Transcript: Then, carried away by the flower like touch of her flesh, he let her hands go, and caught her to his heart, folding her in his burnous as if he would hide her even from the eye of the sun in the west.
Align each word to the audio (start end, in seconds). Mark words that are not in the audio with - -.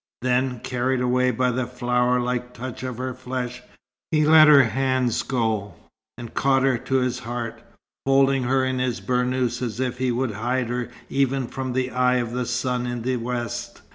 Then, 0.23 0.61
carried 0.61 0.99
away 0.99 1.29
by 1.29 1.51
the 1.51 1.67
flower 1.67 2.19
like 2.19 2.55
touch 2.55 2.81
of 2.81 2.97
her 2.97 3.13
flesh, 3.13 3.61
he 4.09 4.25
let 4.25 4.47
her 4.47 4.63
hands 4.63 5.21
go, 5.21 5.75
and 6.17 6.33
caught 6.33 6.63
her 6.63 6.79
to 6.79 6.95
his 6.95 7.19
heart, 7.19 7.61
folding 8.07 8.41
her 8.41 8.65
in 8.65 8.79
his 8.79 8.99
burnous 8.99 9.61
as 9.61 9.79
if 9.79 9.99
he 9.99 10.11
would 10.11 10.31
hide 10.31 10.69
her 10.69 10.89
even 11.11 11.45
from 11.47 11.73
the 11.73 11.91
eye 11.91 12.15
of 12.15 12.31
the 12.31 12.47
sun 12.47 12.87
in 12.87 13.03
the 13.03 13.17
west. 13.17 13.81